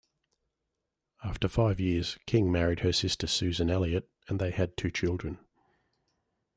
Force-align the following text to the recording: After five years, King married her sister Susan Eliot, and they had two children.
After 1.23 1.47
five 1.47 1.79
years, 1.79 2.17
King 2.25 2.51
married 2.51 2.79
her 2.79 2.91
sister 2.91 3.27
Susan 3.27 3.69
Eliot, 3.69 4.09
and 4.27 4.39
they 4.39 4.49
had 4.49 4.75
two 4.75 4.89
children. 4.89 5.37